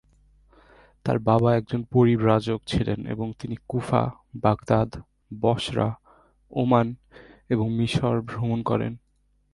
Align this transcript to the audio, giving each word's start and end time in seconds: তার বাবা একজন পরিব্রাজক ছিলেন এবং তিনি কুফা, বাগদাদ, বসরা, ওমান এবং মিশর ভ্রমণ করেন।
তার 1.05 1.17
বাবা 1.19 1.49
একজন 1.55 1.81
পরিব্রাজক 1.91 2.59
ছিলেন 2.67 2.99
এবং 3.05 3.27
তিনি 3.39 3.55
কুফা, 3.67 4.03
বাগদাদ, 4.35 4.89
বসরা, 5.39 5.89
ওমান 6.51 6.87
এবং 7.49 7.67
মিশর 7.73 8.15
ভ্রমণ 8.21 8.59
করেন। 8.63 8.93